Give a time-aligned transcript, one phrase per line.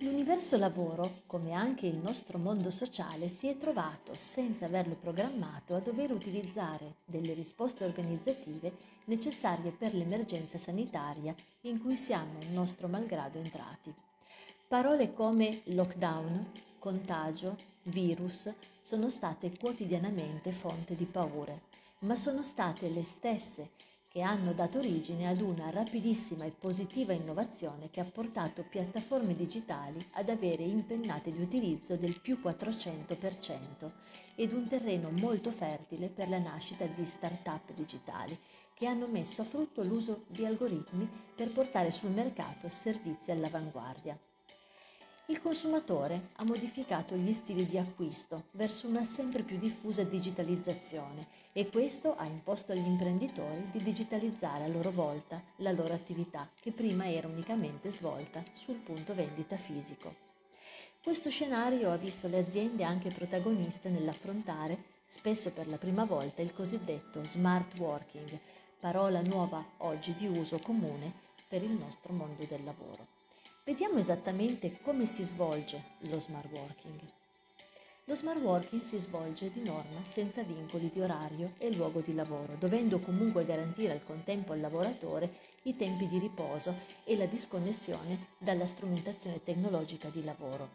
[0.00, 5.80] L'universo lavoro, come anche il nostro mondo sociale, si è trovato, senza averlo programmato, a
[5.80, 8.72] dover utilizzare delle risposte organizzative
[9.06, 13.92] necessarie per l'emergenza sanitaria in cui siamo, nostro malgrado, entrati.
[14.68, 16.46] Parole come lockdown,
[16.78, 21.62] contagio, virus sono state quotidianamente fonte di paure,
[22.00, 23.70] ma sono state le stesse
[24.08, 30.04] che hanno dato origine ad una rapidissima e positiva innovazione che ha portato piattaforme digitali
[30.12, 33.90] ad avere impennate di utilizzo del più 400%
[34.34, 38.38] ed un terreno molto fertile per la nascita di start-up digitali
[38.72, 44.18] che hanno messo a frutto l'uso di algoritmi per portare sul mercato servizi all'avanguardia.
[45.30, 51.68] Il consumatore ha modificato gli stili di acquisto verso una sempre più diffusa digitalizzazione e
[51.68, 57.10] questo ha imposto agli imprenditori di digitalizzare a loro volta la loro attività che prima
[57.10, 60.14] era unicamente svolta sul punto vendita fisico.
[61.02, 66.54] Questo scenario ha visto le aziende anche protagoniste nell'affrontare, spesso per la prima volta, il
[66.54, 68.38] cosiddetto smart working,
[68.80, 71.12] parola nuova oggi di uso comune
[71.46, 73.17] per il nostro mondo del lavoro.
[73.68, 76.98] Vediamo esattamente come si svolge lo smart working.
[78.04, 82.56] Lo smart working si svolge di norma senza vincoli di orario e luogo di lavoro,
[82.58, 85.30] dovendo comunque garantire al contempo al lavoratore
[85.64, 90.70] i tempi di riposo e la disconnessione dalla strumentazione tecnologica di lavoro.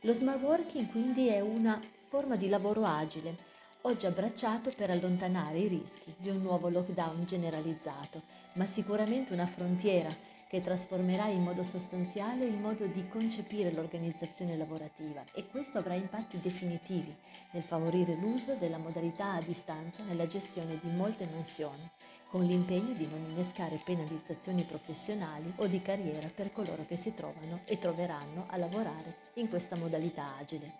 [0.00, 3.36] Lo smart working quindi è una forma di lavoro agile,
[3.82, 8.22] oggi abbracciato per allontanare i rischi di un nuovo lockdown generalizzato,
[8.54, 15.22] ma sicuramente una frontiera che trasformerà in modo sostanziale il modo di concepire l'organizzazione lavorativa
[15.32, 17.14] e questo avrà impatti definitivi
[17.52, 21.88] nel favorire l'uso della modalità a distanza nella gestione di molte mansioni,
[22.28, 27.60] con l'impegno di non innescare penalizzazioni professionali o di carriera per coloro che si trovano
[27.64, 30.72] e troveranno a lavorare in questa modalità agile.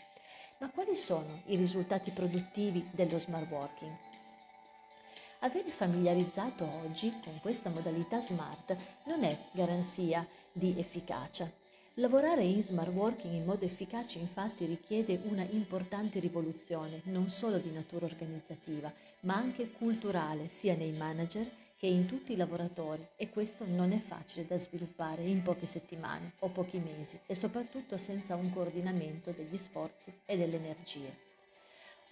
[0.58, 4.09] Ma quali sono i risultati produttivi dello smart working?
[5.42, 11.50] Avere familiarizzato oggi con questa modalità smart non è garanzia di efficacia.
[11.94, 17.70] Lavorare in smart working in modo efficace infatti richiede una importante rivoluzione non solo di
[17.70, 23.64] natura organizzativa, ma anche culturale sia nei manager che in tutti i lavoratori e questo
[23.66, 28.52] non è facile da sviluppare in poche settimane o pochi mesi e soprattutto senza un
[28.52, 31.29] coordinamento degli sforzi e delle energie.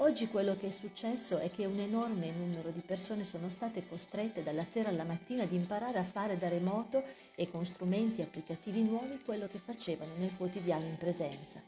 [0.01, 4.45] Oggi quello che è successo è che un enorme numero di persone sono state costrette
[4.45, 7.03] dalla sera alla mattina ad imparare a fare da remoto
[7.35, 11.61] e con strumenti applicativi nuovi quello che facevano nel quotidiano in presenza.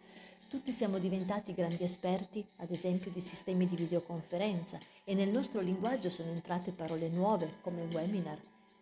[0.48, 6.08] Tutti siamo diventati grandi esperti, ad esempio, di sistemi di videoconferenza e nel nostro linguaggio
[6.08, 8.38] sono entrate parole nuove come webinar,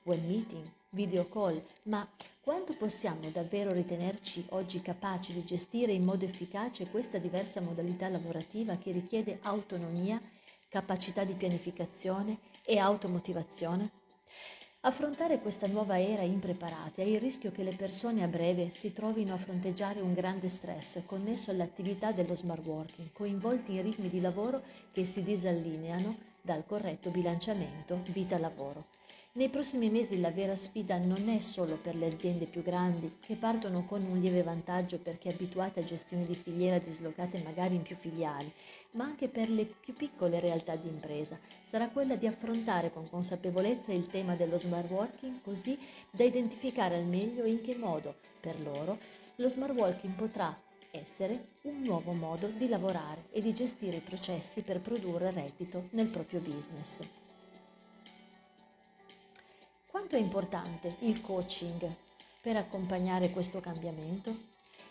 [0.08, 2.08] web meeting, video call, ma
[2.40, 8.76] quanto possiamo davvero ritenerci oggi capaci di gestire in modo efficace questa diversa modalità lavorativa
[8.76, 10.18] che richiede autonomia,
[10.70, 13.90] capacità di pianificazione e automotivazione?
[14.80, 19.34] Affrontare questa nuova era impreparati ha il rischio che le persone a breve si trovino
[19.34, 24.62] a fronteggiare un grande stress connesso all'attività dello smart working, coinvolti in ritmi di lavoro
[24.90, 28.97] che si disallineano dal corretto bilanciamento vita-lavoro.
[29.32, 33.36] Nei prossimi mesi la vera sfida non è solo per le aziende più grandi, che
[33.36, 37.94] partono con un lieve vantaggio perché abituate a gestioni di filiera dislocate magari in più
[37.94, 38.50] filiali,
[38.92, 41.38] ma anche per le più piccole realtà di impresa.
[41.70, 45.78] Sarà quella di affrontare con consapevolezza il tema dello smart working così
[46.10, 48.98] da identificare al meglio in che modo, per loro,
[49.36, 50.58] lo smart working potrà
[50.90, 56.08] essere un nuovo modo di lavorare e di gestire i processi per produrre reddito nel
[56.08, 57.17] proprio business.
[60.08, 61.94] Quanto è importante il coaching
[62.40, 64.34] per accompagnare questo cambiamento?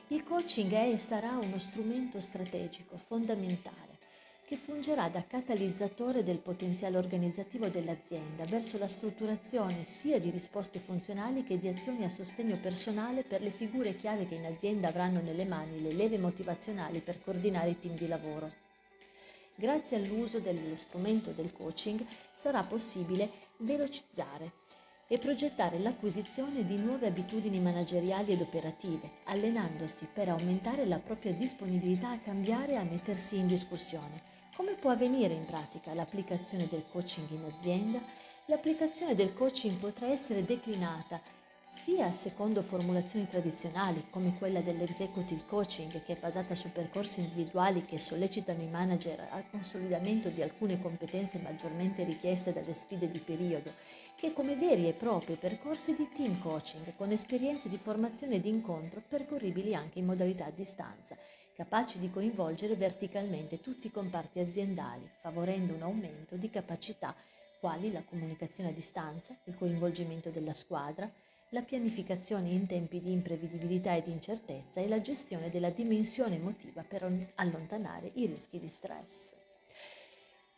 [0.09, 3.97] Il coaching è e sarà uno strumento strategico fondamentale
[4.45, 11.43] che fungerà da catalizzatore del potenziale organizzativo dell'azienda verso la strutturazione sia di risposte funzionali
[11.43, 15.45] che di azioni a sostegno personale per le figure chiave che in azienda avranno nelle
[15.45, 18.51] mani le leve motivazionali per coordinare i team di lavoro.
[19.55, 22.05] Grazie all'uso dello strumento del coaching
[22.35, 24.65] sarà possibile velocizzare
[25.07, 32.11] e progettare l'acquisizione di nuove abitudini manageriali ed operative, allenandosi per aumentare la propria disponibilità
[32.11, 34.21] a cambiare e a mettersi in discussione.
[34.55, 38.01] Come può avvenire in pratica l'applicazione del coaching in azienda?
[38.47, 41.21] L'applicazione del coaching potrà essere declinata
[41.77, 47.99] sia secondo formulazioni tradizionali come quella dell'executive coaching che è basata su percorsi individuali che
[47.99, 53.71] sollecitano i manager al consolidamento di alcune competenze maggiormente richieste dalle sfide di periodo,
[54.15, 58.49] che come veri e propri percorsi di team coaching con esperienze di formazione e di
[58.49, 61.15] incontro percorribili anche in modalità a distanza,
[61.55, 67.15] capaci di coinvolgere verticalmente tutti i comparti aziendali, favorendo un aumento di capacità
[67.59, 71.09] quali la comunicazione a distanza, il coinvolgimento della squadra,
[71.51, 76.83] la pianificazione in tempi di imprevedibilità e di incertezza e la gestione della dimensione emotiva
[76.83, 79.33] per allontanare i rischi di stress.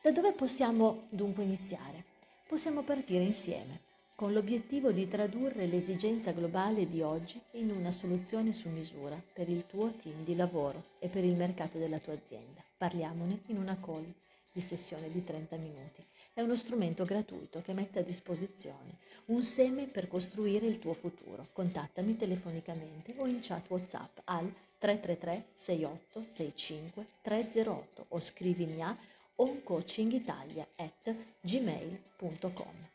[0.01, 2.06] Da dove possiamo dunque iniziare?
[2.47, 3.81] Possiamo partire insieme,
[4.15, 9.65] con l'obiettivo di tradurre l'esigenza globale di oggi in una soluzione su misura per il
[9.68, 12.63] tuo team di lavoro e per il mercato della tua azienda.
[12.77, 14.12] Parliamone in una call
[14.51, 16.03] di sessione di 30 minuti.
[16.39, 21.50] È uno strumento gratuito che mette a disposizione un seme per costruire il tuo futuro.
[21.51, 28.95] Contattami telefonicamente o in chat WhatsApp al 333 68 65 308 o scrivimi a
[29.36, 32.88] oncoachingitalia at gmail.com.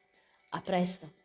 [0.49, 1.24] A presto!